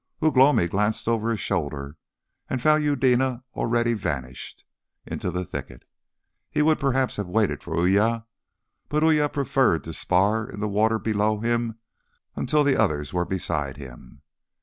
Ugh 0.19 0.35
lomi 0.35 0.67
glanced 0.67 1.07
over 1.07 1.29
his 1.29 1.39
shoulder 1.39 1.95
and 2.49 2.59
found 2.59 2.83
Eudena 2.83 3.43
already 3.53 3.93
vanished 3.93 4.65
into 5.05 5.29
the 5.29 5.45
thicket. 5.45 5.85
He 6.49 6.63
would 6.63 6.79
perhaps 6.79 7.17
have 7.17 7.27
waited 7.27 7.61
for 7.61 7.77
Uya, 7.87 8.25
but 8.89 9.03
Uya 9.03 9.29
preferred 9.29 9.83
to 9.83 9.93
spar 9.93 10.49
in 10.49 10.59
the 10.59 10.67
water 10.67 10.97
below 10.97 11.39
him 11.41 11.77
until 12.35 12.63
the 12.63 12.77
others 12.77 13.13
were 13.13 13.25
beside 13.25 13.77
him. 13.77 14.23